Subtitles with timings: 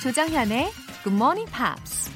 [0.00, 0.72] 조정현의
[1.04, 2.10] Good Morning Pops.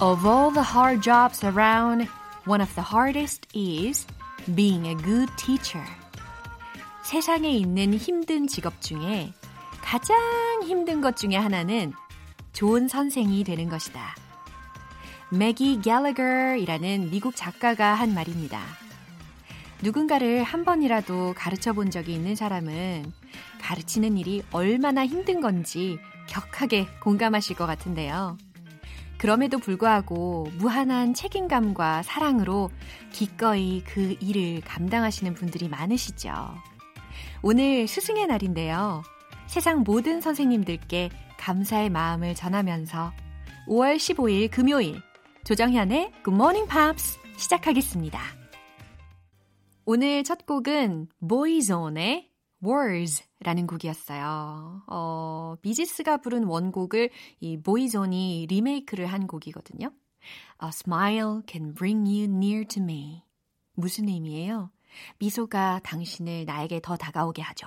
[0.00, 2.08] Of all the hard jobs around,
[2.44, 4.04] one of the hardest is
[4.56, 5.86] being a good teacher.
[7.04, 9.32] 세상에 있는 힘든 직업 중에
[9.80, 10.16] 가장
[10.64, 11.92] 힘든 것 중에 하나는
[12.52, 14.16] 좋은 선생이 되는 것이다.
[15.30, 18.79] 매기 갤러거이라는 미국 작가가 한 말입니다.
[19.82, 23.12] 누군가를 한 번이라도 가르쳐 본 적이 있는 사람은
[23.60, 25.98] 가르치는 일이 얼마나 힘든 건지
[26.28, 28.36] 격하게 공감하실 것 같은데요.
[29.18, 32.70] 그럼에도 불구하고 무한한 책임감과 사랑으로
[33.12, 36.54] 기꺼이 그 일을 감당하시는 분들이 많으시죠.
[37.42, 39.02] 오늘 스승의 날인데요.
[39.46, 43.12] 세상 모든 선생님들께 감사의 마음을 전하면서
[43.68, 45.00] 5월 15일 금요일
[45.44, 48.39] 조정현의 Good Morning Pops 시작하겠습니다.
[49.92, 52.30] 오늘 첫 곡은 보이존의
[52.62, 54.84] Words라는 곡이었어요.
[54.86, 57.10] 어, 비지스가 부른 원곡을
[57.40, 59.90] 이 보이존이 리메이크를 한 곡이거든요.
[60.62, 63.24] A smile can bring you near to me.
[63.74, 64.70] 무슨 의미예요?
[65.18, 67.66] 미소가 당신을 나에게 더 다가오게 하죠.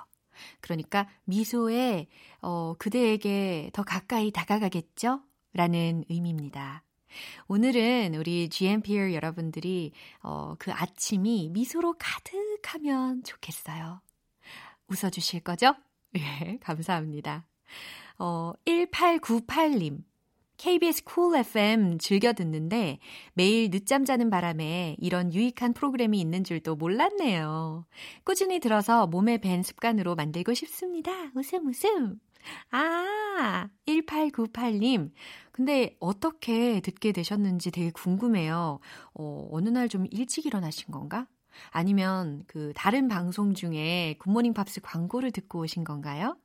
[0.62, 2.08] 그러니까 미소에
[2.42, 5.20] 어, 그대에게 더 가까이 다가가겠죠?
[5.52, 6.86] 라는 의미입니다.
[7.48, 14.02] 오늘은 우리 GMPR 여러분들이 어, 그 아침이 미소로 가득하면 좋겠어요.
[14.88, 15.76] 웃어주실 거죠?
[16.18, 17.46] 예, 감사합니다.
[18.20, 20.04] 어, 1898님.
[20.58, 23.00] KBS 쿨 FM 즐겨 듣는데
[23.34, 27.86] 매일 늦잠 자는 바람에 이런 유익한 프로그램이 있는 줄도 몰랐네요.
[28.24, 31.12] 꾸준히 들어서 몸에 밴 습관으로 만들고 싶습니다.
[31.36, 32.20] 웃음 웃음.
[32.72, 35.12] 아, 1898님.
[35.52, 38.80] 근데 어떻게 듣게 되셨는지 되게 궁금해요.
[39.14, 41.28] 어, 어느 날 좀 일찍 일어나신 건가?
[41.70, 46.38] 아니면 그 다른 방송 중에 굿모닝 팝스 광고를 듣고 오신 건가요?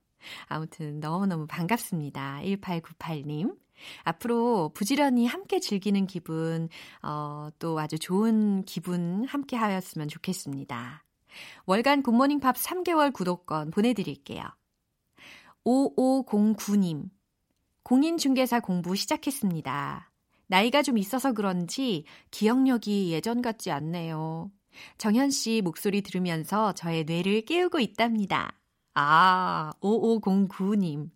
[0.47, 2.41] 아무튼 너무너무 반갑습니다.
[2.45, 3.57] 1898님.
[4.03, 6.69] 앞으로 부지런히 함께 즐기는 기분,
[7.03, 11.05] 어, 또 아주 좋은 기분 함께 하였으면 좋겠습니다.
[11.67, 14.43] 월간 굿모닝 팝 3개월 구독권 보내드릴게요.
[15.69, 17.11] 5509님.
[17.83, 20.11] 공인중개사 공부 시작했습니다.
[20.47, 24.51] 나이가 좀 있어서 그런지 기억력이 예전 같지 않네요.
[24.97, 28.55] 정현 씨 목소리 들으면서 저의 뇌를 깨우고 있답니다.
[28.95, 31.11] 아, 5509님.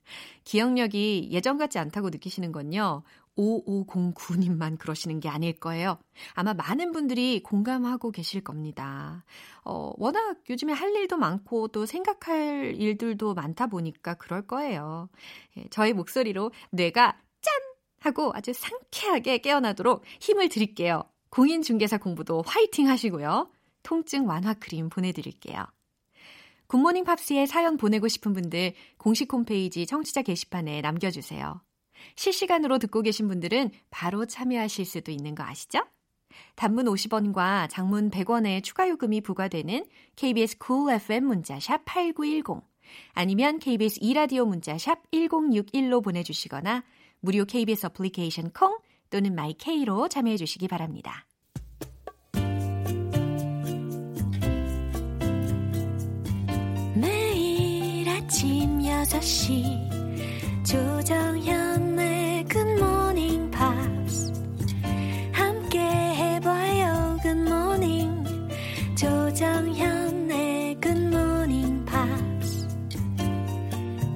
[0.45, 3.05] 기억력이 예전 같지 않다고 느끼시는 건요.
[3.37, 5.99] 5509님만 그러시는 게 아닐 거예요.
[6.35, 9.25] 아마 많은 분들이 공감하고 계실 겁니다.
[9.65, 15.09] 어, 워낙 요즘에 할 일도 많고 또 생각할 일들도 많다 보니까 그럴 거예요.
[15.57, 17.55] 예, 저희 목소리로 뇌가 짠!
[18.01, 21.05] 하고 아주 상쾌하게 깨어나도록 힘을 드릴게요.
[21.31, 23.51] 공인중개사 공부도 화이팅 하시고요.
[23.83, 25.65] 통증 완화 크림 보내드릴게요.
[26.67, 31.61] 굿모닝 팝스에 사연 보내고 싶은 분들 공식 홈페이지 청취자 게시판에 남겨주세요.
[32.17, 35.81] 실시간으로 듣고 계신 분들은 바로 참여하실 수도 있는 거 아시죠?
[36.55, 39.87] 단문 50원과 장문 100원의 추가 요금이 부과되는
[40.17, 42.63] KBS cool FM 문자샵 8910
[43.13, 46.85] 아니면 KBS 이라디오 문자샵 1061로 보내주시거나
[47.21, 48.79] 무료 KBS 어플리케이션 콩
[49.11, 51.27] 또는 마이케이로 참여해 주시기 바랍니다.
[56.95, 59.93] 매일 아침 6시
[60.65, 61.92] 조정현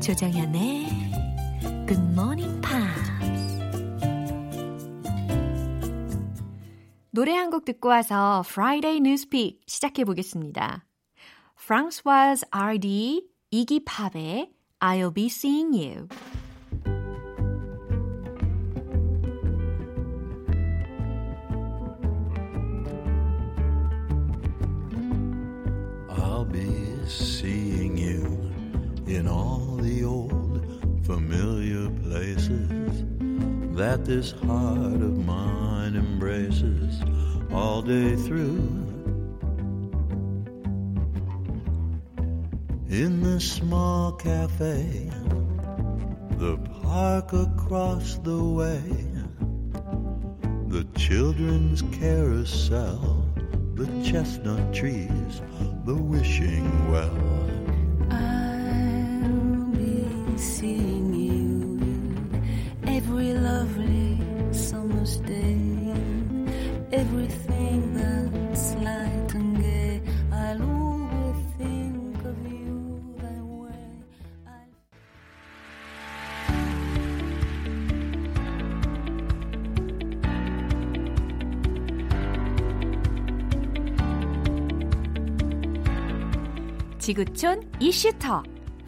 [0.06, 0.86] 조정현의
[1.88, 3.58] 굿모닝 팝스
[7.10, 10.86] 노래 한 곡 듣고 와서 Friday Newspeak 시작해 보겠습니다.
[11.60, 16.06] Francoise RD, 이기 팝의 I'll be seeing you.
[26.08, 26.62] I'll be
[27.08, 28.35] seeing you
[29.06, 33.04] in all the old familiar places
[33.76, 37.00] that this heart of mine embraces
[37.52, 38.86] all day through.
[42.88, 45.10] In the small cafe,
[46.38, 48.82] the park across the way,
[50.68, 53.24] the children's carousel,
[53.74, 55.42] the chestnut trees,
[55.84, 57.55] the wishing well.
[60.36, 64.20] seeing you in every lovely
[64.52, 65.56] summer's day.
[66.92, 70.00] Everything that's light and gay,
[70.32, 73.86] I'll always think of you that way.
[74.46, 74.70] I'll...
[86.98, 88.42] 지구촌 이슈터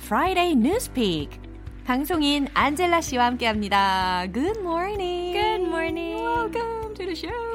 [0.08, 1.38] Friday Newspeak
[1.84, 4.25] 방송인 안젤라 씨와 함께합니다.
[4.32, 5.34] Good morning.
[5.34, 6.25] Good morning.
[6.25, 7.48] Welcome to the show.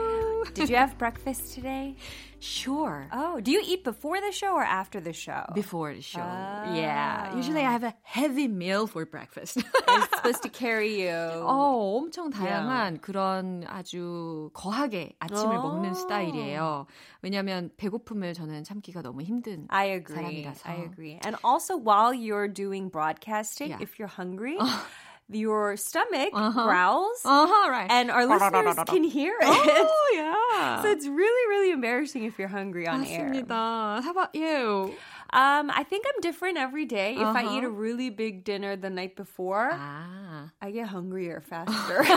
[0.54, 1.94] Did you have breakfast today?
[2.40, 3.08] Sure.
[3.12, 5.44] Oh, do you eat before the show or after the show?
[5.54, 6.22] Before the show.
[6.22, 6.74] Ah.
[6.74, 7.34] Yeah.
[7.36, 9.56] Usually I have a heavy meal for breakfast.
[9.58, 11.14] It's supposed to carry you.
[11.14, 15.62] 어, 엄청 다양한 그런 아주 거하게 아침을 어.
[15.62, 16.86] 먹는 스타일이에요.
[17.22, 20.16] 왜냐하면 배고픔을 저는 참기가 너무 힘든 I agree.
[20.16, 20.68] 사람이라서.
[20.68, 21.18] I agree.
[21.24, 23.82] And also, while you're doing broadcasting, Yeah.
[23.82, 24.58] if you're hungry,
[25.32, 27.90] your stomach growls, Uh-huh, right.
[27.90, 29.44] and our listeners can hear it.
[29.46, 30.80] oh, yeah.
[30.82, 33.28] So it's really, really embarrassing if you're hungry on air.
[33.28, 34.02] 맞습니다.
[34.02, 34.94] How about you?
[35.30, 37.12] Um, I think I'm different every day.
[37.20, 37.68] If I eat Uh-huh.
[37.68, 40.48] a really big dinner the night before, 아.
[40.62, 42.00] I get hungrier faster.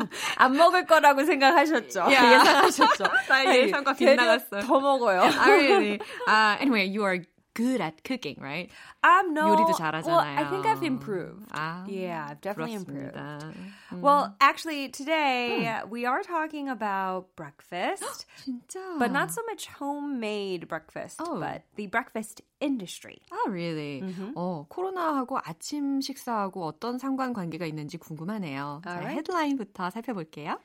[0.37, 1.99] 안 먹을 거라고 생각하셨죠?
[1.99, 2.31] 야.
[2.39, 3.03] 예상하셨죠?
[3.29, 4.61] 나의 예상과 되려 빗나갔어요.
[4.61, 5.21] 더 먹어요.
[5.21, 5.99] I really.
[6.27, 7.19] Uh, anyway, you are
[7.55, 8.69] good at cooking, right?
[9.01, 9.47] I'm no.
[9.55, 10.35] 요리도 Well, 잘하잖아요.
[10.37, 11.47] I think I've improved.
[11.53, 13.15] 아, Yeah, I've definitely improved.
[13.15, 13.53] 부럽습니다.
[13.93, 14.01] 음.
[14.01, 18.99] Well, actually, today uh, we are talking about breakfast, 진짜.
[18.99, 21.39] but not so much homemade breakfast, Oh.
[21.39, 23.21] but the breakfast industry.
[23.31, 24.03] Oh, really?
[24.35, 28.81] 어, 코로나하고 아침 식사하고 어떤 상관관계가 있는지 궁금하네요.
[28.83, 29.15] 자, Alright.
[29.23, 30.59] 헤드라인부터 살펴볼게요.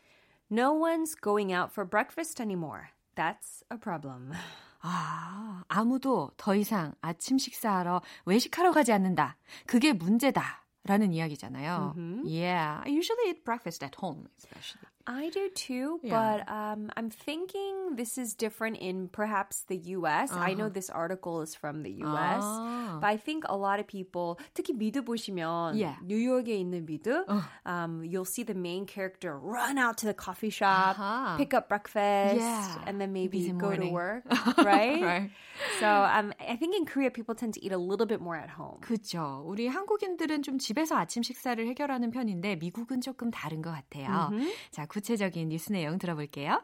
[0.50, 2.90] No one's going out for breakfast anymore.
[3.14, 4.34] That's a problem.
[4.85, 9.37] 아, 아무도 더 이상 아침 식사하러 외식하러 가지 않는다.
[9.65, 10.63] 그게 문제다.
[10.87, 11.95] 라는 이야기잖아요.
[12.25, 14.85] Yeah, I usually eat breakfast at home, especially.
[15.06, 16.12] I do too, Yeah.
[16.44, 20.30] but um, I'm thinking this is different in perhaps the US.
[20.30, 23.00] I know this article is from the US, 아.
[23.00, 25.96] but I think a lot of people, 특히 미드 보시면 Yeah.
[26.06, 27.24] 뉴욕에 있는 미드,
[27.66, 31.36] um, you'll see the main character run out to the coffee shop, 아하.
[31.38, 32.84] pick up breakfast, Yeah.
[32.86, 33.92] and then maybe Busy go to morning.
[33.92, 34.22] work,
[34.62, 35.02] right?
[35.02, 35.30] Right.
[35.80, 38.48] So um, I think in Korea people tend to eat a little bit more at
[38.50, 38.78] home.
[38.80, 39.42] 그죠.
[39.44, 44.30] 우리 한국인들은 좀 집에서 아침 식사를 해결하는 편인데 미국은 조금 다른 것 같아요.
[44.70, 46.60] 자, 구체적인 뉴스 내용 들어볼게요.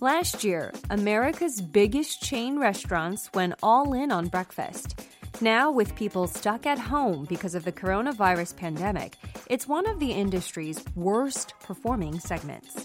[0.00, 5.00] Last year, America's biggest chain restaurants went all in on breakfast.
[5.40, 9.16] Now, with people stuck at home because of the coronavirus pandemic,
[9.50, 12.84] it's one of the industry's worst performing segments.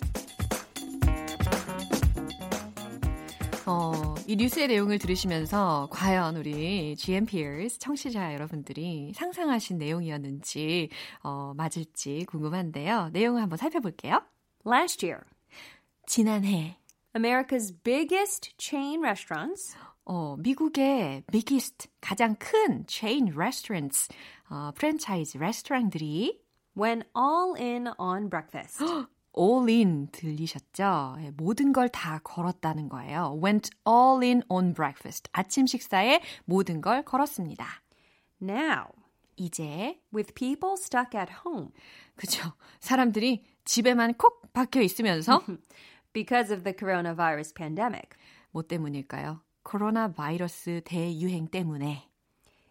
[3.69, 10.89] 어, 이 뉴스의 내용을 들으시면서 과연 우리 GMPers 청취자 여러분들이 상상하신 내용이었는지
[11.25, 13.11] 어, 맞을지 궁금한데요.
[13.13, 14.23] 내용을 한번 살펴볼게요.
[14.65, 15.25] Last year,
[16.07, 16.79] 지난해
[17.17, 24.09] America's biggest chain restaurants 어, 미국의 biggest 가장 큰 chain restaurants
[24.49, 26.41] 어, 프랜차이즈 레스토랑들이
[26.79, 28.79] went all in on breakfast.
[29.39, 31.17] All in 들리셨죠?
[31.21, 33.39] 예, 모든 걸 다 걸었다는 거예요.
[33.43, 35.29] went all in on breakfast.
[35.33, 37.67] 아침 식사에 모든 걸 걸었습니다.
[38.43, 38.87] now,
[39.37, 41.71] 이제 with people stuck at home
[42.17, 42.53] 그죠?
[42.81, 45.43] 사람들이 집에만 콕 박혀 있으면서
[46.13, 48.11] because of the coronavirus pandemic,
[48.51, 49.41] 뭐 때문일까요?
[49.63, 52.06] 코로나 바이러스 대유행 때문에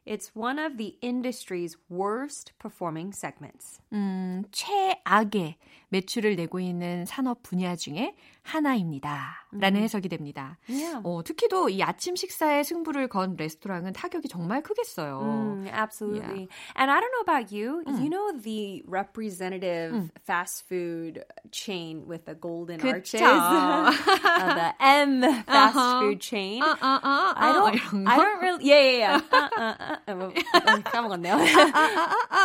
[0.06, 3.80] it's one of the industry's worst performing segments.
[3.92, 5.56] 음, 최악의
[5.90, 8.14] 매출을 내고 있는 산업 분야 중에
[8.45, 9.47] 하나입니다.
[9.51, 10.57] 라는 해석이 됩니다.
[10.69, 11.01] Yeah.
[11.03, 15.21] 어, 특히도 이 아침 식사에 승부를 건 레스토랑은 타격이 정말 크겠어요.
[15.21, 16.47] Mm, absolutely.
[16.77, 17.81] And I don't know about you.
[17.87, 23.19] You know the representative fast food chain with the golden arches?
[23.19, 23.25] 그쵸.
[23.25, 26.61] Uh, the M fast food chain.
[26.61, 28.07] 아, 아, 아, I 아, don't.
[28.07, 28.65] I don't really.
[28.65, 29.19] Yeah, yeah, yeah.
[29.31, 31.37] Uh, uh, uh, uh, 뭐, 어, 까먹었네요.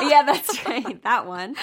[0.09, 1.03] yeah, that's right.
[1.03, 1.57] That one.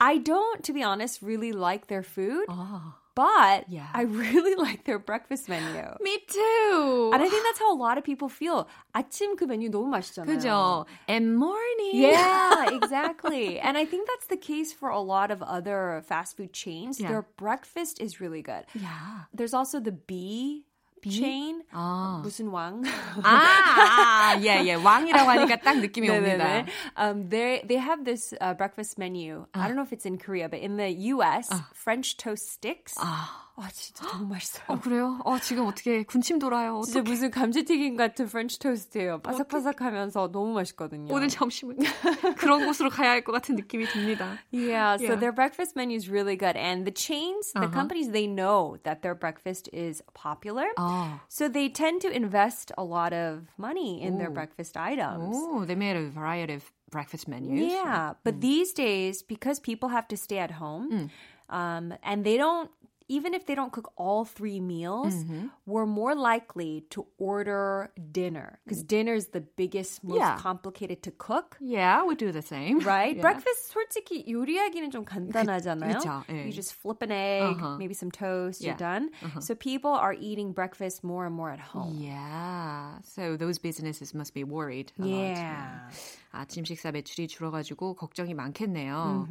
[0.00, 3.87] I don't, to be honest, really like their food, 아, but Yeah.
[3.93, 5.83] I really like their breakfast menu.
[5.99, 7.11] me too.
[7.13, 8.67] And I think that's how a lot of people feel.
[8.95, 10.25] 아침 그 메뉴 너무 맛있잖아요.
[10.27, 10.85] 그죠?
[11.07, 11.91] And morning.
[12.07, 13.59] Yeah, exactly.
[13.59, 16.99] and I think that's the case for a lot of other fast food chains.
[16.99, 17.09] Yeah.
[17.09, 18.65] Their breakfast is really good.
[18.81, 19.27] 야.
[19.33, 20.65] There's also the B,
[21.09, 21.63] chain.
[21.71, 22.21] 아.
[22.23, 22.83] 무슨 왕?
[23.23, 24.73] 아, 아, 예, 예.
[24.75, 26.37] 왕이라고 하니까 딱 느낌이 옵니다.
[26.37, 26.65] 네네네.
[26.97, 29.45] Um, they they have this uh, breakfast menu.
[29.53, 32.93] I don't know if it's in Korea, but in the U.S., French toast sticks.
[32.97, 34.63] 아, 아 진짜 너무 맛있어요.
[34.69, 35.19] 어, 그래요?
[35.23, 36.81] 어, 지금 어떻게 군침 돌아요?
[36.83, 37.09] 진짜 어떡해.
[37.11, 39.19] 무슨 감자튀김 같은 프렌치 토스트예요.
[39.21, 41.13] 바삭바삭하면서 너무 맛있거든요.
[41.13, 41.77] 오늘 점심은
[42.37, 44.39] 그런 곳으로 가야 할 것 같은 느낌이 듭니다.
[44.51, 45.19] Yeah, so Yeah.
[45.19, 46.57] their breakfast menu is really good.
[46.57, 50.65] And the chains, the companies, they know that their breakfast is popular.
[50.77, 54.33] 아, So they tend to invest a lot of money in their Ooh.
[54.33, 55.37] breakfast items.
[55.37, 57.69] 오, they made a variety of breakfast menus.
[57.71, 61.11] Yeah, but these days, because people have to stay at home,
[61.51, 62.71] Um, and they don't
[63.11, 65.47] even if they don't cook all three meals, Mm-hmm.
[65.65, 70.37] we're more likely to order dinner because dinner is the biggest, most Yeah.
[70.39, 71.57] complicated to cook.
[71.59, 72.79] Yeah, we do the same.
[72.79, 73.17] Right?
[73.17, 73.21] Yeah.
[73.21, 75.99] Breakfast 솔직히 요리하기는 좀 간단하잖아요.
[75.99, 76.45] 그쵸, 예.
[76.47, 77.75] You just flip an egg, Uh-huh.
[77.77, 78.71] maybe some toast, Yeah.
[78.71, 79.11] you're done.
[79.43, 81.91] So people are eating breakfast more and more at home.
[81.99, 82.99] Yeah.
[83.03, 84.93] So those businesses must be worried.
[84.97, 85.35] a lot.
[85.35, 85.91] Yeah.
[86.31, 89.27] 아침 식사 매출이 줄어가지고 걱정이 많겠네요.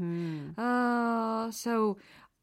[0.58, 1.96] Uh, so,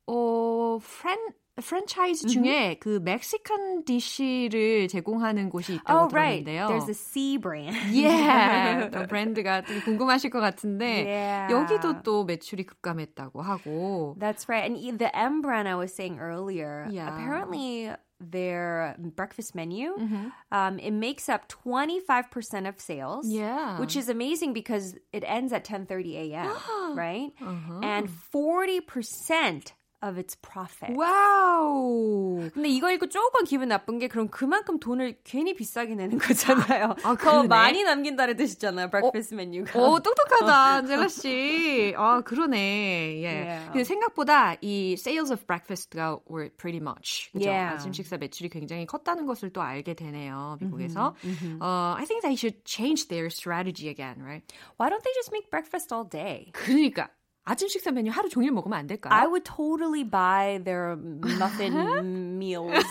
[0.07, 1.17] 어, 프랜,
[1.59, 6.45] 프랜차이즈 중에 그 멕시칸 디시를 제공하는 곳이 있다고 Oh, right.
[6.45, 6.67] 들었는데요.
[6.67, 7.75] There's a C brand.
[7.91, 8.89] Yeah.
[8.91, 11.51] 또 브랜드가 좀 궁금하실 것 같은데 Yeah.
[11.51, 14.15] 여기도 또 매출이 급감했다고 하고.
[14.19, 14.63] That's right.
[14.69, 17.09] And e- the M brand I was saying earlier, Yeah.
[17.09, 17.89] apparently
[18.21, 20.29] their breakfast menu, Mm-hmm.
[20.51, 23.25] um, it makes up 25% of sales.
[23.27, 23.79] Yeah.
[23.79, 26.53] Which is amazing because it ends at 10:30 a.m.,
[26.95, 27.33] right?
[27.41, 27.81] Uh-huh.
[27.81, 30.94] And 40% of its profit.
[30.96, 32.50] Wow.
[32.52, 36.96] 근데 이거 읽고 조금 기분 나쁜 게 그럼 그만큼 돈을 괜히 비싸게 내는 거잖아요.
[37.04, 37.42] 아, 더.
[37.44, 38.90] 많이 남긴다는 뜻이잖아요.
[38.90, 39.78] breakfast 메뉴가.
[39.78, 41.94] 오, 똑똑하다, 안젤라 씨.
[41.96, 43.22] 아, 그러네.
[43.22, 43.26] 예.
[43.26, 43.66] Yeah.
[43.72, 47.30] 근데 생각보다 이 sales of breakfast가 were pretty much.
[47.32, 47.48] 그죠?
[47.48, 47.76] Yeah.
[47.76, 51.14] 아침 식사 매출이 굉장히 컸다는 것을 또 알게 되네요, 미국에서.
[51.60, 54.42] 어, I think they should change their strategy again, right?
[54.78, 56.50] Why don't they just make breakfast all day?
[56.52, 57.08] 그러니까
[57.44, 59.12] 아침 식사 메뉴 하루 종일 먹으면 안 될까요?
[59.12, 62.84] I would totally buy their muffin meals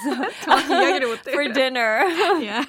[1.31, 2.03] for dinner.
[2.41, 2.65] yeah.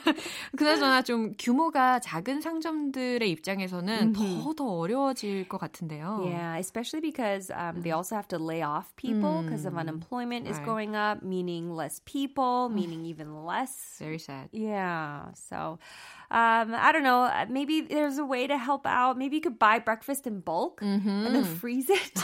[0.56, 6.22] 그나저나 좀 규모가 작은 상점들의 입장에서는 더더 어려워질 것 같은데요.
[6.26, 10.58] Yeah, especially because um, they also have to lay off people because of unemployment is
[10.58, 10.66] Right.
[10.66, 13.96] going up, meaning less people, meaning even less.
[13.98, 14.48] Very sad.
[14.52, 15.78] Yeah, so
[16.32, 17.24] um, I don't know.
[17.28, 19.18] uh, Maybe there's a way to help out.
[19.18, 22.14] Maybe you could buy breakfast in bulk and then freeze it.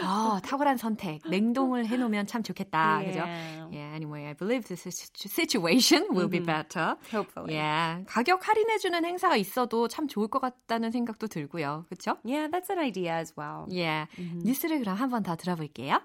[0.00, 1.22] 아, 탁월한 선택.
[1.28, 3.02] 냉동을 해 놓으면 참 좋겠다.
[3.04, 3.18] 그죠?
[3.26, 3.66] Yeah.
[3.72, 6.94] Yeah, anyway, I believe this is- situation will be better.
[7.10, 7.54] Hopefully.
[7.54, 11.84] Yeah, 가격 할인해 주는 행사가 있어도 참 좋을 것 같다는 생각도 들고요.
[11.88, 12.18] 그렇죠?
[12.24, 13.66] Yeah, that's an idea as well.
[13.68, 14.06] Yeah,
[14.44, 15.98] 뉴스를 그럼 한번 더 들어볼게요.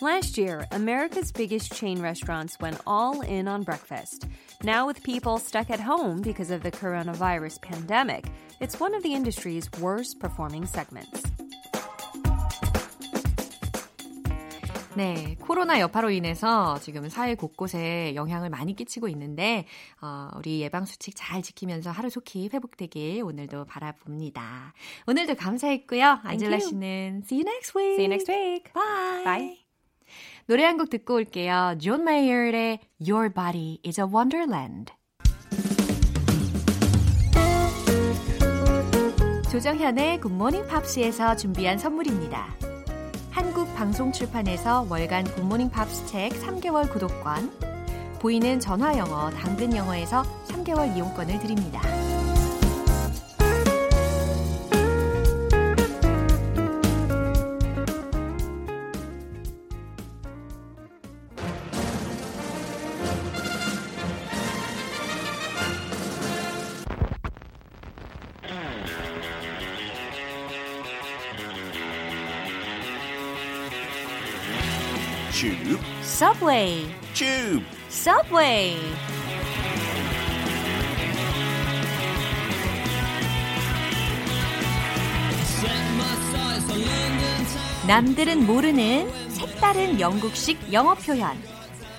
[0.00, 4.26] Last year, America's biggest chain restaurants went all in on breakfast.
[4.62, 8.26] Now, with people stuck at home because of the coronavirus pandemic,
[8.60, 11.22] it's one of the industry's worst performing segments.
[14.96, 19.66] 네, 코로나 여파로 인해서 지금 사회 곳곳에 영향을 많이 끼치고 있는데
[20.00, 24.72] 어, 우리 예방 수칙 잘 지키면서 하루속히 회복되길 오늘도 바라봅니다.
[25.08, 26.20] 오늘도 감사했고요.
[26.22, 26.68] 안젤라 you.
[26.68, 27.94] 씨는 see you next week.
[27.94, 28.72] See you next week.
[28.72, 29.24] Bye.
[29.24, 29.57] Bye.
[30.49, 31.75] 노래 한 곡 듣고 올게요.
[31.79, 34.91] 존 메이어의 Your Body is a Wonderland.
[39.51, 42.47] 조정현의 굿모닝 팝스에서 준비한 선물입니다.
[43.29, 47.51] 한국 방송 출판에서 월간 굿모닝 팝스 책 3개월 구독권,
[48.19, 51.79] 보이는 전화 영어 당근 영어에서 3개월 이용권을 드립니다.
[76.19, 76.83] Subway,
[77.13, 77.63] tube.
[77.87, 78.75] Subway.
[87.87, 91.37] 남들은 모르는 색다른 영국식 영어 표현.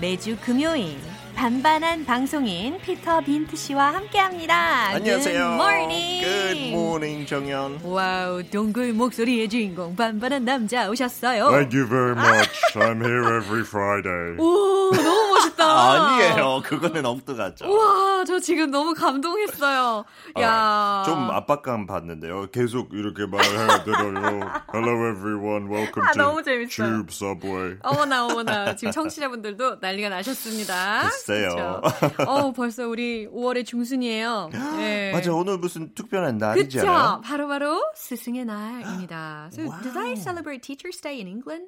[0.03, 0.99] 매주 금요일
[1.41, 4.89] 반반한 방송인 피터 빈트 씨와 함께합니다.
[4.89, 5.33] 안녕하세요.
[5.33, 6.21] Good morning.
[6.23, 7.81] Good morning, 정연.
[7.83, 11.49] Wow, 동굴 목소리의 주인공 반반한 남자 오셨어요.
[11.49, 12.51] Thank you very much.
[12.75, 14.37] I'm here every Friday.
[14.37, 15.20] 오, 너무
[15.61, 15.91] 멋있다.
[15.93, 16.63] 아니에요.
[16.65, 17.71] 그거는 엉뚱하죠.
[17.71, 20.05] 와, 저 지금 너무 감동했어요.
[20.41, 20.51] 야.
[20.51, 22.49] 아, 좀 압박감 받는데요.
[22.51, 24.51] 계속 이렇게 말해드려요.
[24.75, 25.67] Hello everyone.
[25.71, 26.69] Welcome 아, to 너무 재밌어요.
[26.69, 27.77] Tube Subway.
[27.83, 31.03] 어머나 어머나 지금 청취자분들도 난리가 나셨습니다.
[31.03, 31.81] 글쎄요.
[31.83, 32.23] 그쵸?
[32.27, 34.51] 어 벌써 우리 5월의 중순이에요.
[34.53, 35.13] 네.
[35.13, 36.39] 맞아, 오늘 무슨 특별한?
[36.39, 37.21] 날이잖아요.
[37.25, 39.51] 바로 바로 스승의 날입니다.
[39.53, 41.67] So did I celebrate Teachers' Day in England?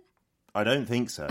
[0.54, 1.26] I don't think so.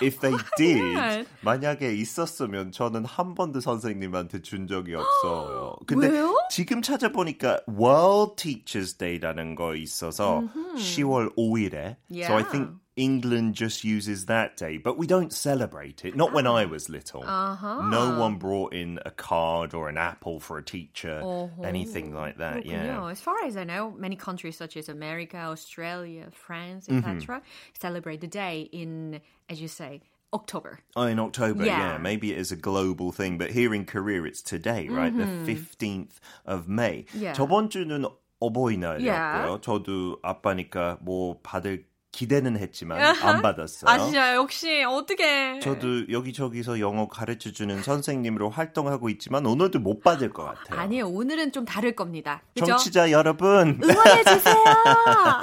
[0.00, 1.26] If they did?
[1.42, 5.76] 만약에 있었으면 저는 한 번도 선생님한테 준 적이 없어요.
[5.86, 6.34] 근데 왜요?
[6.50, 10.42] 지금 찾아보니까 World Teachers Day라는 거 있어서
[10.76, 11.96] 10월 5일에.
[12.24, 12.50] So I Yeah.
[12.50, 16.15] think England just uses that day, but we don't celebrate it.
[16.15, 17.23] Not when I was little.
[17.25, 17.81] Uh-huh.
[17.89, 21.21] No one brought in a card or an apple for a teacher,
[21.63, 22.63] anything like that.
[22.63, 22.85] 그렇군요.
[22.85, 23.09] Yeah.
[23.09, 27.09] As far as I know, many countries such as America, Australia, France, Mm-hmm.
[27.09, 27.41] etc.,
[27.79, 30.01] celebrate the day in, as you say,
[30.33, 30.79] October.
[30.95, 31.93] Oh, in October, yeah.
[31.93, 31.97] Yeah.
[31.97, 35.15] Maybe it is a global thing, but here in Korea it's today, right?
[35.15, 37.05] The 15th of May.
[37.09, 37.21] Mm-hmm.
[37.21, 37.33] Yeah.
[37.33, 38.05] 저번 주는
[38.41, 39.05] 어버이날이었고요.
[39.05, 39.57] Yeah.
[39.61, 43.90] 저도 아빠니까 뭐 받을 기대는 했지만 안 받았어요.
[43.90, 45.60] 아 진짜 역시 어떻게?
[45.60, 50.80] 저도 여기저기서 영어 가르쳐 주는 선생님으로 활동하고 있지만 오늘도 못 받을 것 같아요.
[50.80, 51.08] 아니에요.
[51.08, 52.42] 오늘은 좀 다를 겁니다.
[52.54, 52.66] 그죠?
[52.66, 53.78] 정치자 여러분.
[53.82, 54.54] 응원해 주세요.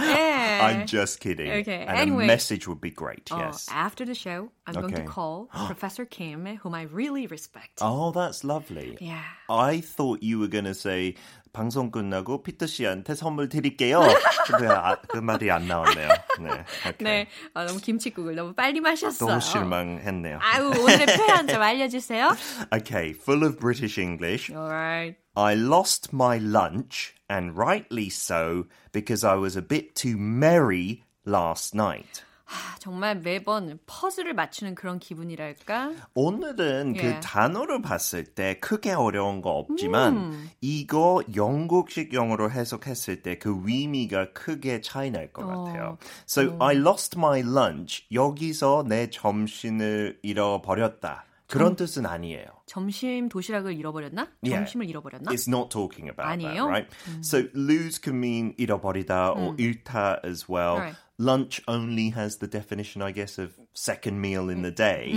[0.54, 0.60] 예.
[0.62, 1.50] I'm just kidding.
[1.60, 2.24] Okay, And anyway.
[2.24, 3.26] a message would be great.
[3.30, 3.66] Uh, Yes.
[3.70, 5.06] after the show, I'm going to Okay.
[5.06, 7.80] call Professor Kim, whom I really respect.
[7.82, 8.96] Oh, that's lovely.
[9.00, 9.24] Yeah.
[9.48, 11.14] I thought you were going to say
[11.52, 14.00] 방송 끝나고 피터 씨한테 선물 드릴게요.
[14.46, 16.08] 근데 아, 그 말이 안 나왔네요.
[16.38, 16.64] 네.
[16.86, 17.02] Okay.
[17.02, 19.28] 네, 아, 너무 김치국을 너무 빨리 마셨어요.
[19.28, 20.38] 너무 실망했네요.
[20.40, 22.30] 아유, 오늘의 표현 좀 알려주세요.
[22.72, 24.52] Okay, full of British English.
[24.54, 25.16] Alright.
[25.34, 31.75] I lost my lunch, And rightly so, because I was a bit too merry last
[31.75, 32.23] night.
[32.47, 35.93] 아, 정말 매번 퍼즐을 맞추는 그런 기분이랄까?
[36.13, 37.19] 오늘은 그 예.
[37.19, 40.49] 단어를 봤을 때 크게 어려운 거 없지만 음.
[40.61, 45.63] 이거 영국식 영어로 해석했을 때 그 의미가 크게 차이 날것 어.
[45.63, 45.97] 같아요.
[46.27, 48.05] So I lost my lunch.
[48.11, 51.25] 여기서 내 점심을 잃어버렸다.
[51.48, 52.46] 그런 뜻은 아니에요.
[52.66, 54.28] 점심 도시락을 잃어버렸나?
[54.42, 54.64] Yeah.
[54.64, 55.32] 점심을 잃어버렸나?
[55.32, 56.66] It's not talking about 아니에요?
[56.66, 56.88] that, right?
[57.22, 60.78] So lose can mean 잃어버리다 or 잃다 as well.
[60.78, 60.96] Right.
[61.18, 65.12] Lunch only has the definition, I guess, of second meal in the day.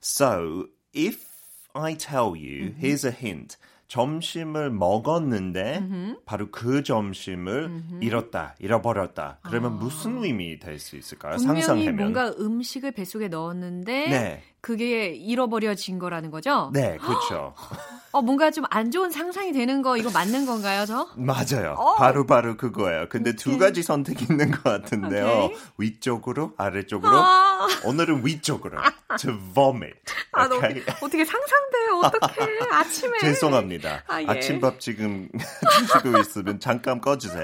[0.00, 1.24] So if
[1.74, 3.56] I tell you, here's a hint.
[3.87, 9.39] 점심을 먹었는데 바로 그 점심을 잃었다, 잃어버렸다.
[9.43, 11.37] 그러면 무슨 의미 될 수 있을까요?
[11.37, 11.95] 분명히 상상하면.
[11.95, 14.43] 뭔가 음식을 뱃속에 넣었는데 네.
[14.61, 16.71] 그게 잃어버려진 거라는 거죠?
[16.73, 17.53] 네, 그렇죠.
[18.15, 21.07] 어, 뭔가 좀 안 좋은 상상이 되는 거 이거 맞는 건가요, 저?
[21.15, 21.75] 맞아요.
[21.77, 21.95] 어.
[21.95, 23.07] 바로 바로 그거예요.
[23.09, 25.45] 근데 두 가지 선택이 있는 것 같은데요.
[25.45, 25.57] 오케이.
[25.77, 27.13] 위쪽으로, 아래쪽으로.
[27.17, 27.67] 아.
[27.83, 28.77] 오늘은 위쪽으로.
[29.19, 29.93] To vomit.
[30.31, 30.55] 아, 너?
[30.57, 31.99] 어떻게, 어떻게 상상돼요?
[32.03, 33.19] 어떻게 아침에?
[33.21, 34.03] 죄송합니다.
[34.07, 34.27] 아, 예.
[34.27, 35.29] 아침밥 지금
[35.93, 37.43] 드시고 있으면 잠깐 꺼주세요.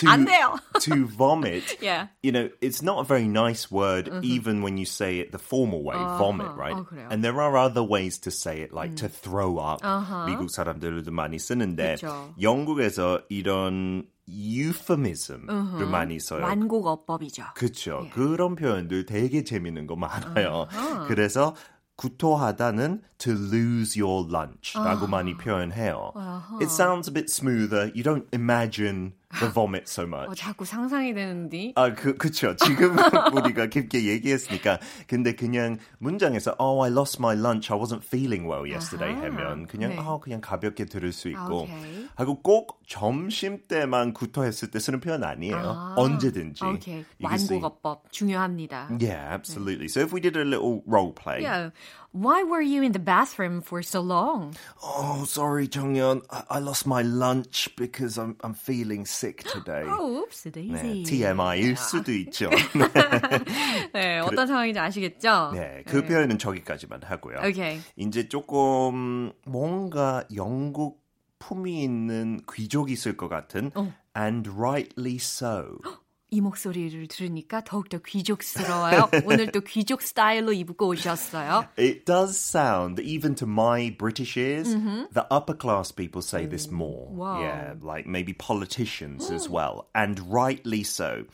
[0.00, 0.56] To, 안 돼요.
[0.80, 1.76] to vomit.
[1.80, 2.08] Yeah.
[2.22, 5.82] You know, it's not a very nice word, even when you say it the formal
[5.82, 6.76] way, vomit, right?
[6.76, 7.08] 어, 그래요.
[7.10, 9.82] And there are other ways to say it, like to throw up.
[10.26, 12.32] 미국 사람들도 많이 쓰는데 그쵸.
[12.40, 16.44] 영국에서 이런 euphemism을 많이 써요.
[16.44, 17.44] 완곡 어법이죠.
[17.54, 18.06] 그렇죠.
[18.12, 20.68] 그런 표현들 되게 재밌는 거 많아요.
[21.08, 21.54] 그래서
[21.96, 26.12] 구토하다는 to lose your lunch라고 많이 표현해요.
[26.60, 27.90] It sounds a bit smoother.
[27.94, 30.29] You don't imagine the vomit so much.
[30.29, 31.73] 어, 자꾸 상상이 되는데.
[31.75, 32.55] 아, 그, 그쵸.
[32.55, 32.95] 지금
[33.35, 34.79] 우리가 깊게 얘기했으니까.
[35.07, 37.71] 근데 그냥 문장에서, oh, I lost my lunch.
[37.71, 39.25] I wasn't feeling well yesterday 아하.
[39.25, 39.97] 하면 그냥, 네.
[39.99, 41.63] 아, 그냥 가볍게 들을 수 있고.
[41.63, 42.07] 오케이.
[42.15, 45.55] 하고 꼭 점심 때만 구토했을 때 쓰는 표현 아니에요.
[45.57, 46.63] 아, 언제든지.
[46.63, 46.95] 오케이.
[47.19, 48.89] You can see- 완곡 어법 중요합니다.
[48.99, 49.87] Yeah, absolutely.
[49.87, 51.41] So if we did a little role play.
[51.43, 51.71] Yeah.
[52.12, 54.54] Why were you in the bathroom for so long?
[54.82, 56.22] Oh, sorry, 정연.
[56.30, 59.84] I, I lost my lunch because I'm, I'm feeling sick today.
[59.86, 61.04] Oh, oops, 네, daisy.
[61.04, 62.48] TMI일 수도 있죠.
[63.92, 65.52] 네, 어떤 상황인지 아시겠죠?
[65.52, 67.38] 네, 그 표현은 저기까지만 하고요.
[67.46, 67.78] 오케이.
[67.96, 71.04] 이제 조금 뭔가 영국
[71.38, 73.92] 품이 있는 귀족이 있을 것 같은 어.
[74.16, 75.78] and rightly so.
[76.33, 79.07] 이 목소리를 들으니까 더욱더 귀족스러워요.
[79.25, 81.67] 오늘 또 귀족 스타일로 입고 오셨어요.
[81.77, 84.73] It does sound, even to my British ears,
[85.13, 87.05] the upper class people say this more.
[87.13, 87.39] Wow.
[87.39, 89.85] Yeah, like maybe politicians as well.
[89.93, 91.25] And rightly so.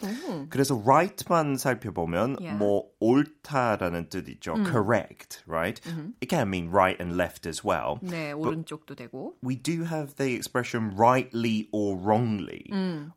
[0.49, 2.57] 그래서 right만 살펴보면 Yeah.
[2.57, 4.65] 뭐 옳다라는 뜻이죠.
[4.67, 5.79] Correct, right?
[6.19, 7.99] It can mean right and left as well.
[8.03, 9.35] 네, 오른쪽도 되고.
[9.41, 12.67] we do have the expression rightly or wrongly.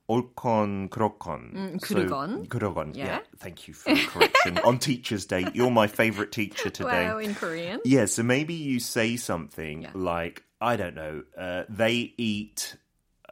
[0.09, 1.72] 옳건 그렇건.
[2.13, 3.07] on So, yeah.
[3.07, 3.21] yeah.
[3.39, 4.59] Thank you for the correction.
[4.59, 7.07] on Teacher's Day, you're my favorite teacher today.
[7.07, 7.81] Wow, in Korean.
[7.85, 9.91] Yeah, so maybe you say something yeah.
[9.95, 12.77] like, I don't know, uh, they eat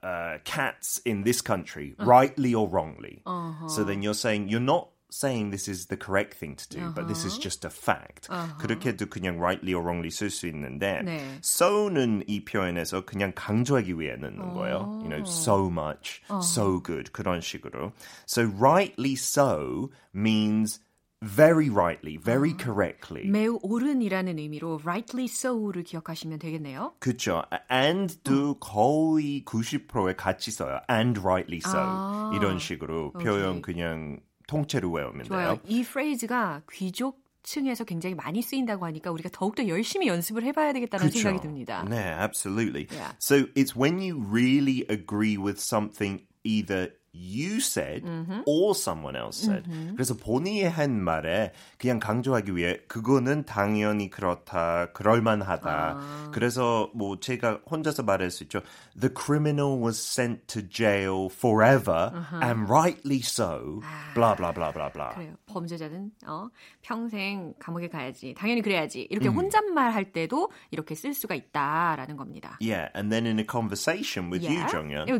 [0.02, 2.08] uh, cats in this country, uh-huh.
[2.08, 3.22] rightly or wrongly.
[3.26, 3.68] Uh-huh.
[3.68, 7.07] So then you're saying you're not saying this is the correct thing to do, but
[7.07, 7.41] this is Uh-huh.
[7.41, 8.27] just a fact.
[8.59, 11.39] 그렇게도 그냥 rightly or wrongly 쓸 수 있는데, 네.
[11.41, 14.99] so는 이 표현에서 그냥 강조하기 위해 넣는 거예요.
[15.03, 17.93] You know, so much, so good, 그런 식으로.
[18.27, 20.81] So rightly so means
[21.23, 23.25] very rightly, very correctly.
[23.29, 26.93] 매우 옳은이라는 의미로 rightly so를 기억하시면 되겠네요.
[26.99, 27.41] 그쵸.
[27.71, 30.81] and도 거의 90%에 같이 써요.
[30.91, 31.79] and rightly so.
[31.79, 33.61] 아, 이런 식으로 표현 오케이.
[33.61, 34.19] 그냥
[34.50, 35.54] 통째로 외우면 좋아요.
[35.54, 35.60] 돼요.
[35.66, 41.20] 이 프레이즈가 귀족 층에서 굉장히 많이 쓰인다고 하니까 우리가 더욱더 열심히 연습을 해봐야 되겠다는 그쵸.
[41.20, 41.84] 생각이 듭니다.
[41.88, 42.86] 네, absolutely.
[42.90, 43.14] Yeah.
[43.18, 48.42] So it's when you really agree with something either you said Mm-hmm.
[48.46, 49.64] or someone else said.
[49.96, 55.70] 그래서 본인이 한 말에 그냥 강조하기 위해 그거는 당연히 그렇다, 그럴만하다.
[55.70, 56.30] 아.
[56.32, 58.60] 그래서 뭐 제가 혼자서 말할 수 있죠.
[58.98, 63.80] The criminal was sent to jail forever and rightly so.
[64.14, 65.14] Blah blah blah blah blah.
[65.14, 65.34] 그래요.
[65.46, 66.48] 범죄자는 어,
[66.82, 68.34] 평생 감옥에 가야지.
[68.34, 69.08] 당연히 그래야지.
[69.10, 69.34] 이렇게 음.
[69.36, 72.56] 혼잣말 할 때도 이렇게 쓸 수가 있다라는 겁니다.
[72.60, 75.08] Yeah, and then in a conversation with you, 정연.
[75.08, 75.12] 이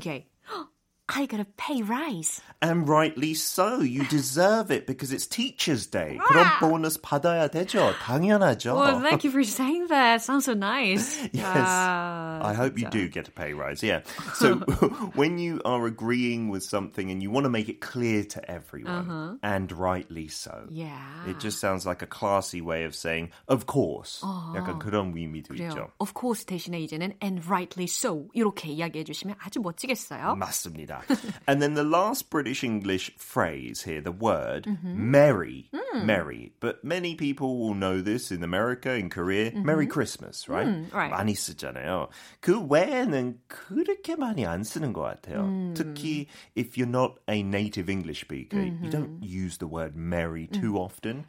[1.10, 2.42] 렇게 I gotta pay rise.
[2.62, 3.80] And rightly so.
[3.82, 6.18] You deserve it because it's Teacher's Day.
[6.18, 7.94] 그런 보너스 받아야 되죠.
[8.02, 8.74] 당연하죠.
[8.76, 10.24] Well, thank you for saying that.
[10.24, 11.22] Sounds so nice.
[11.32, 11.46] Yes.
[11.46, 12.92] 아, I hope you 진짜.
[12.92, 13.84] do get a pay rise.
[13.84, 14.02] Yeah.
[14.34, 14.56] So
[15.14, 19.40] when you are agreeing with something and you want to make it clear to everyone,
[19.44, 20.66] and rightly so.
[20.72, 21.30] Yeah.
[21.30, 24.22] It just sounds like a classy way of saying, of course.
[24.56, 25.70] 약간 그런 의미도 그래요.
[25.70, 25.92] 있죠.
[26.00, 30.36] Of course 대신에 이제는 and rightly so 이렇게 이야기해 주시면 아주 멋지겠어요.
[30.36, 30.96] 맞습니다.
[31.48, 35.70] and then the last British English phrase here, the word merry,
[36.04, 36.52] merry.
[36.60, 40.68] But many people will know this in America, in Korea, Merry Christmas, right?
[40.94, 41.12] right.
[41.12, 42.10] 많이 쓰잖아요.
[42.42, 45.74] 그 외에는 그렇게 많이 안 쓰는 것 같아요.
[45.74, 50.78] 특히 if you're not a native English speaker, you don't use the word merry too
[50.78, 51.26] often.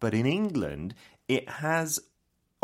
[0.00, 0.94] But in England,
[1.28, 2.00] it has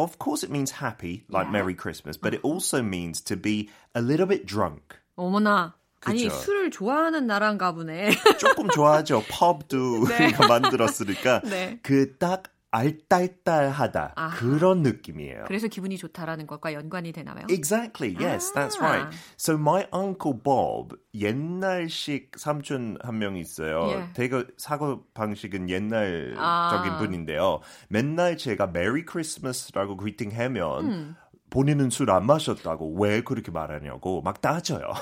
[0.00, 1.52] of course, it means happy, like Yeah.
[1.52, 4.96] Merry Christmas, but it also means to be a little bit drunk.
[5.18, 5.74] 어머나.
[6.09, 6.29] 아니.
[6.29, 8.11] 술을 좋아하는 나라인가 보네.
[8.39, 9.23] 조금 좋아하죠.
[9.29, 11.79] 펍도 우리가 만들었으니까 네.
[11.83, 14.35] 그딱 알딸딸하다 아하.
[14.37, 15.45] 그런 느낌이에요.
[15.47, 17.45] 그래서 기분이 좋다라는 것과 연관이 되나요?
[17.49, 18.15] Exactly.
[18.19, 19.15] Yes, that's right.
[19.39, 23.87] So my uncle Bob 옛날식 삼촌 한 명 있어요.
[23.91, 24.09] 예.
[24.13, 26.97] 되게 사고 방식은 옛날적인 아.
[26.99, 27.61] 분인데요.
[27.87, 31.15] 맨날 제가 메리 크리스마스라고 그리팅 하면
[31.49, 34.93] 본인은 술 안 마셨다고 왜 그렇게 말하냐고 막 따져요.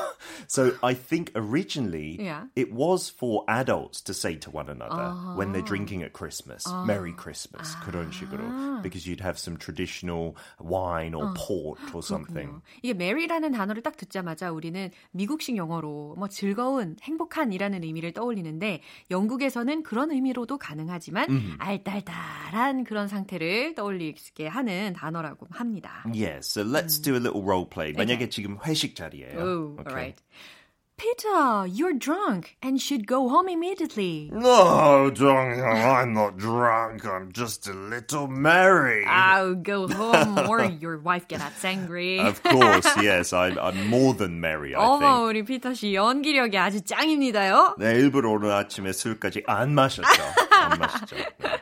[0.47, 2.45] So I think originally Yeah.
[2.55, 7.13] it was for adults to say to one another when they're drinking at Christmas, Merry
[7.13, 12.61] Christmas 그런 식으로 because you'd have some traditional wine or port or something.
[12.83, 20.11] 이게 메리라는 단어를 딱 듣자마자 우리는 미국식 영어로 뭐 즐거운, 행복한이라는 의미를 떠올리는데 영국에서는 그런
[20.11, 21.27] 의미로도 가능하지만
[21.59, 26.03] 알딸딸한 그런 상태를 떠올리게 하는 단어라고 합니다.
[26.32, 27.92] Yes, so let's do a little role play.
[27.92, 29.38] 만약에 지금 회식 자리예요.
[29.38, 30.20] Oh, alright.
[30.98, 34.28] Peter, you're drunk and should go home immediately.
[34.34, 37.06] No, darling, I'm not drunk.
[37.06, 39.04] I'm just a little merry.
[39.06, 42.18] I'll go home or your wife gets angry.
[42.18, 45.28] Of course, yes, I'm, I'm more than merry, I 어머, think.
[45.30, 47.76] 우리 피터 씨 연기력이 아주 짱입니다요.
[47.78, 50.02] 네, 일부러 오늘 아침에 술까지 안 마셨죠.
[50.62, 51.16] 안 마셨죠.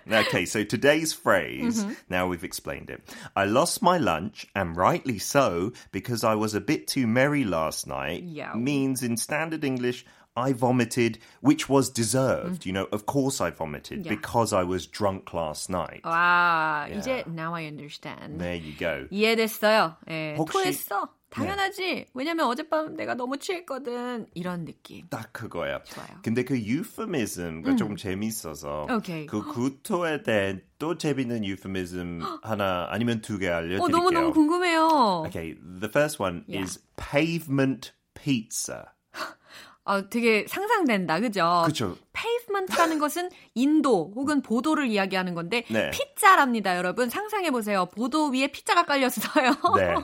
[0.06, 0.20] 네.
[0.26, 3.02] Okay, so today's phrase, now we've explained it.
[3.34, 7.86] I lost my lunch, and rightly so, because I was a bit too merry last
[7.86, 8.52] night, Yeah.
[8.54, 10.04] means in standard English,
[10.38, 12.66] I vomited, which was deserved.
[12.66, 14.10] You know, of course I vomited Yeah.
[14.14, 16.02] because I was drunk last night.
[16.04, 18.38] 와, 이제 now I understand.
[18.38, 19.06] There you go.
[19.10, 19.96] 이해됐어요.
[20.08, 21.08] 예, 혹시- 토했어.
[21.31, 22.07] 당연하지.
[22.13, 24.27] 왜냐면 어젯밤 내가 너무 취했거든.
[24.33, 25.07] 이런 느낌.
[25.09, 25.81] 딱 그거야.
[25.83, 26.07] 좋아요.
[26.23, 29.25] 근데 그 euphemism가 조금 재밌어서 오케이.
[29.25, 33.97] 그 구토에 대한 또 재밌는 euphemism 하나 아니면 두개 어, 알려드릴게요.
[33.97, 35.23] 너무 너무 궁금해요.
[35.27, 36.63] Okay, the first one Yeah.
[36.63, 38.83] is pavement pizza.
[39.83, 41.63] 아, 되게 상상된다, 그죠?
[41.65, 41.73] 그
[42.13, 42.21] 쵸.
[42.21, 45.91] pavement라는 것은 인도 혹은 보도를 이야기하는 건데 네.
[45.91, 47.09] 피자랍니다, 여러분.
[47.09, 47.85] 상상해 보세요.
[47.87, 49.51] 보도 위에 피자가 깔렸어요.
[49.77, 49.95] 네.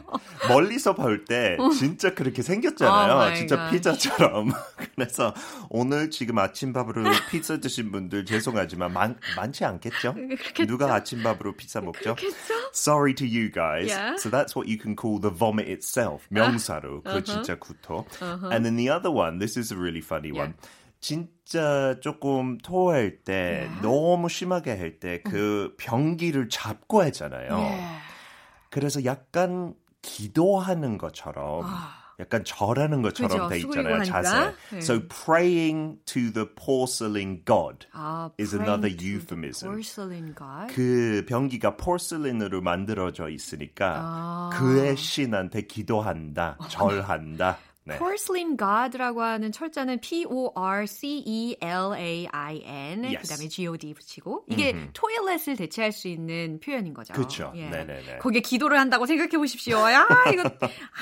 [0.48, 3.14] 멀리서 볼 때 진짜 그렇게 Oh 생겼잖아요.
[3.14, 3.70] my 진짜.
[3.70, 4.52] 피자처럼.
[4.96, 5.34] 그래서
[5.70, 10.14] 오늘 지금 아침밥으로 피자 드신 분들 죄송하지만 많, 많지 않겠죠?
[10.14, 10.66] 그렇겠죠.
[10.66, 12.16] 누가 아침밥으로 피자 먹죠?
[12.16, 12.54] 그렇겠죠?
[12.74, 13.90] Sorry to you guys.
[13.92, 14.16] Yeah.
[14.18, 16.26] So that's what you can call the vomit itself.
[16.30, 17.02] 명사로.
[17.04, 18.06] 그 진짜 구토.
[18.52, 20.40] And then the other one, this is a really funny Yeah.
[20.48, 20.54] one.
[21.08, 27.58] 진짜 조금 토할 때 너무 심하게 할 때 그 변기를 잡고 하잖아요.
[27.58, 27.80] 예.
[28.70, 31.64] 그래서 약간 기도하는 것처럼
[32.20, 33.48] 약간 절하는 것처럼 아.
[33.48, 34.04] 그죠, 돼 있잖아요.
[34.04, 34.54] 자세.
[34.72, 34.78] 네.
[34.80, 39.70] So praying to the porcelain god 아, is another euphemism.
[39.72, 40.74] porcelain god.
[40.74, 44.50] 그 변기가 포슬린으로 만들어져 있으니까 아.
[44.54, 47.60] 그의 신한테 기도한다, 절한다.
[47.88, 47.98] 네.
[47.98, 53.22] porcelain god라고 하는 철자는 P O R C E L A I N Yes.
[53.22, 57.14] 그 다음에 G O D 붙이고 이게 toilet을 대체할 수 있는 표현인 거죠.
[57.14, 57.54] 그쵸.
[57.56, 57.70] 예.
[57.70, 58.18] 네네네.
[58.20, 59.78] 거기에 기도를 한다고 생각해 보십시오.
[59.90, 60.44] 야, 이거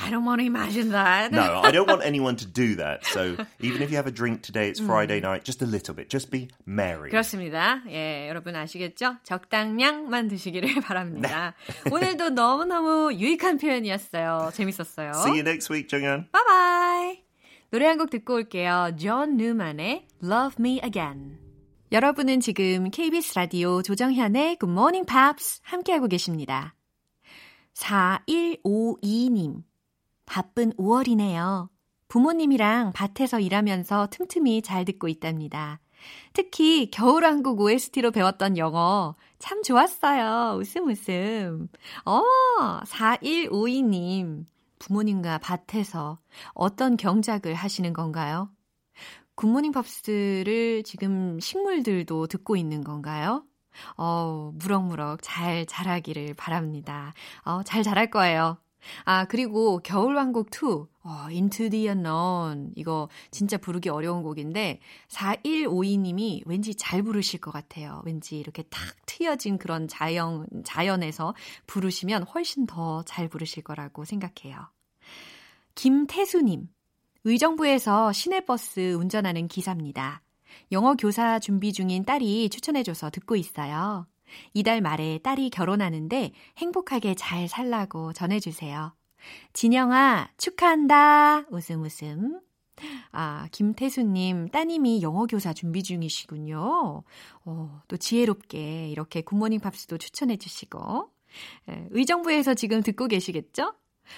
[0.03, 1.33] I don't want to imagine that.
[1.33, 3.03] No, I don't want anyone to do that.
[3.07, 6.09] So even if you have a drink today, it's Friday night, just a little bit.
[6.09, 7.09] Just be merry.
[7.09, 7.81] 그렇습니다.
[7.89, 9.17] 예, 여러분 아시겠죠?
[9.23, 11.55] 적당량만 드시기를 바랍니다.
[11.91, 14.51] 오늘도 너무너무 유익한 표현이었어요.
[14.53, 15.11] 재밌었어요.
[15.15, 16.27] See you next week, 정연.
[16.31, 17.23] Bye bye.
[17.71, 18.91] 노래 한 곡 듣고 올게요.
[18.99, 21.39] 존 뉴만의 Love Me Again.
[21.91, 26.75] 여러분은 지금 KBS 라디오 조정현의 Good Morning Pops 함께하고 계십니다.
[27.75, 29.63] 4152님.
[30.25, 31.69] 바쁜 5월이네요.
[32.09, 35.79] 부모님이랑 밭에서 일하면서 틈틈이 잘 듣고 있답니다.
[36.33, 40.57] 특히 겨울왕국 OST로 배웠던 영어 참 좋았어요.
[40.59, 41.67] 웃음 웃음.
[42.05, 42.21] 어,
[42.85, 44.45] 4152님.
[44.85, 46.19] 부모님과 밭에서
[46.53, 48.49] 어떤 경작을 하시는 건가요?
[49.35, 53.43] 굿모닝 팝스를 지금 식물들도 듣고 있는 건가요?
[53.97, 57.13] 어, 무럭무럭 잘 자라기를 바랍니다.
[57.43, 58.57] 어, 잘 자랄 거예요.
[59.03, 62.71] 아, 그리고 겨울왕국 2, 어, Into the Unknown.
[62.75, 68.03] 이거 진짜 부르기 어려운 곡인데, 4152님이 왠지 잘 부르실 것 같아요.
[68.05, 71.33] 왠지 이렇게 탁 트여진 그런 자연, 자연에서
[71.65, 74.74] 부르시면 훨씬 더 잘 부르실 거라고 생각해요.
[75.75, 76.69] 김태수님,
[77.25, 80.21] 의정부에서 시내버스 운전하는 기사입니다.
[80.71, 84.07] 영어 교사 준비 중인 딸이 추천해줘서 듣고 있어요.
[84.53, 88.95] 이달 말에 딸이 결혼하는데 행복하게 잘 살라고 전해주세요.
[89.53, 91.47] 진영아, 축하한다.
[91.49, 92.39] 웃음 웃음.
[93.11, 97.03] 아, 김태수님, 따님이 영어 교사 준비 중이시군요.
[97.45, 101.11] 어, 또 지혜롭게 이렇게 굿모닝 팝스도 추천해주시고.
[101.69, 103.73] 에, 의정부에서 지금 듣고 계시겠죠?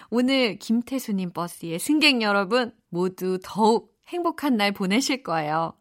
[0.10, 5.73] 오늘 김태수님 버스의 승객 여러분 모두 더욱 행복한 날 보내실 거예요.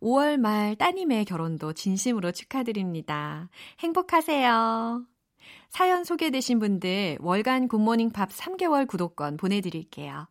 [0.00, 3.50] 5월 말 따님의 결혼도 진심으로 축하드립니다.
[3.80, 5.04] 행복하세요.
[5.68, 10.28] 사연 소개되신 분들 월간 굿모닝 팝스 3개월 구독권 보내드릴게요.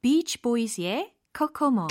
[0.00, 1.86] 비치 보이스의 코코모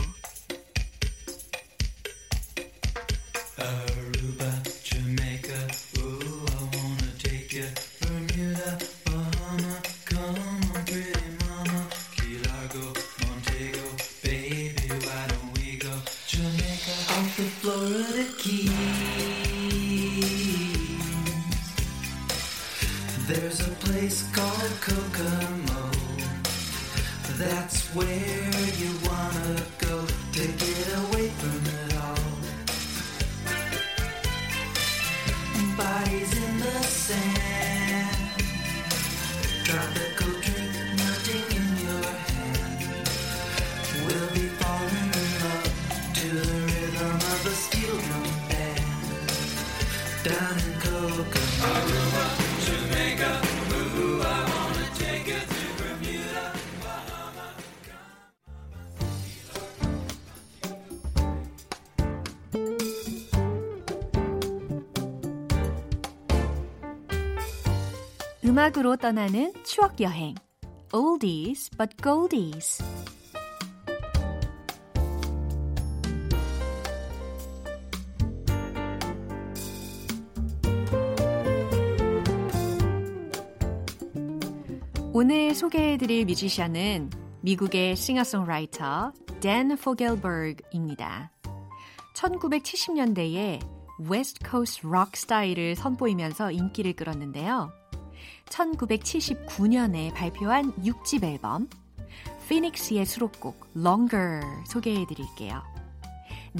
[68.53, 70.35] 음악으로 떠나는 추억 여행
[70.93, 72.83] Oldies but Goldies
[85.13, 87.09] 오늘 소개해드릴 뮤지션은
[87.41, 91.31] 미국의 싱어송라이터 댄 포겔버그입니다.
[92.13, 93.59] 1970년대에
[94.07, 97.82] West Coast 록 스타일을 선보이면서 인기를 끌었는데요.
[98.45, 101.67] 1979년에 발표한 6집 앨범
[102.47, 105.63] 피닉스의 수록곡 Longer 소개해 드릴게요.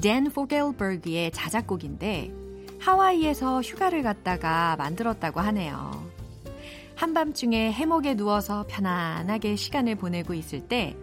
[0.02, 2.32] 댄 포겔버그의 자작곡인데
[2.80, 6.12] 하와이에서 휴가를 갔다가 만들었다고 하네요.
[6.96, 10.96] 한밤중에 해먹에 누워서 편안하게 시간을 보내고 있을 때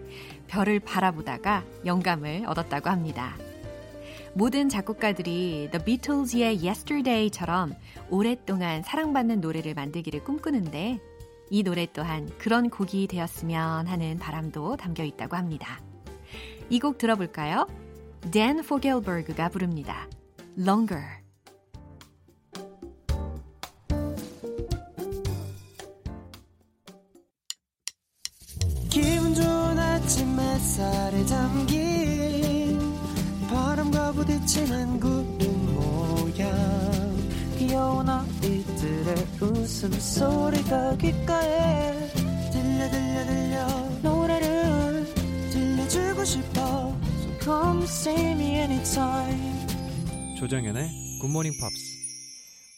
[0.48, 3.36] 별을 바라보다가 영감을 얻었다고 합니다.
[4.34, 7.74] 모든 작곡가들이 The Beatles의 Yesterday처럼
[8.10, 10.98] 오랫동안 사랑받는 노래를 만들기를 꿈꾸는데
[11.50, 15.80] 이 노래 또한 그런 곡이 되었으면 하는 바람도 담겨 있다고 합니다.
[16.70, 17.66] 이 곡 들어볼까요?
[18.30, 20.08] 댄 포겔버그가 부릅니다.
[20.56, 21.19] Longer.
[39.40, 42.08] 웃음소리가 귓가에
[42.52, 43.66] 들려 들려 들려
[44.02, 44.80] 노래를
[46.20, 49.66] 보고 싶어 So come see me anytime
[50.38, 50.88] 조정연의
[51.20, 51.98] 굿모닝 팝스.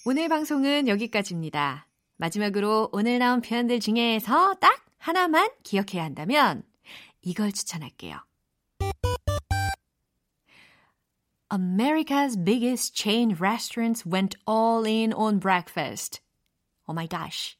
[0.04, 1.88] 오늘 방송은 여기까지입니다.
[2.16, 6.62] 마지막으로 오늘 나온 표현들 중에서 딱 하나만 기억해야 한다면
[7.22, 8.18] 이걸 추천할게요.
[11.52, 16.20] America's biggest chain restaurants went all in on breakfast.
[16.88, 17.56] Oh my gosh.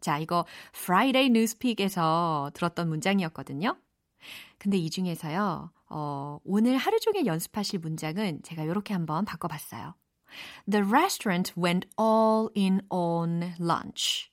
[0.00, 3.76] 자, 이거 Friday Newspeak에서 들었던 문장이었거든요.
[4.58, 9.94] 근데 이 중에서요, 어, 오늘 하루 종일 연습하실 문장은 제가 이렇게 한번 바꿔봤어요.
[10.70, 14.30] The restaurant went all in on lunch.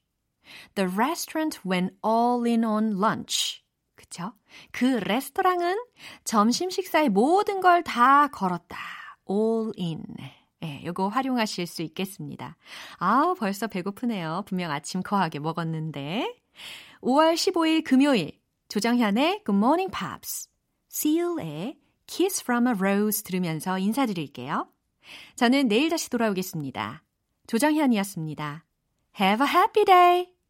[0.75, 3.63] The restaurant went all in on lunch.
[3.95, 4.33] 그쵸?
[4.71, 5.77] 그 레스토랑은
[6.23, 8.77] 점심 식사에 모든 걸 다 걸었다.
[9.29, 10.03] all in.
[10.63, 12.55] 예, 요거 활용하실 수 있겠습니다.
[12.97, 14.43] 아, 벌써 배고프네요.
[14.45, 16.39] 분명 아침 거하게 먹었는데.
[17.01, 18.31] 5월 15일 금요일
[18.69, 20.47] 조정현의 Good Morning Pops,
[20.89, 24.67] Seal의 Kiss from a Rose 들으면서 인사드릴게요.
[25.35, 27.03] 저는 내일 다시 돌아오겠습니다.
[27.47, 28.65] 조정현이었습니다.
[29.19, 30.42] Have a happy day!